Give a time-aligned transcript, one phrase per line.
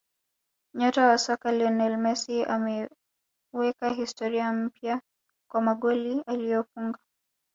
[0.73, 5.01] Nyota wa soka Lionel Messi ameweka historia mpya
[5.51, 6.99] kwa magoli aliyofunga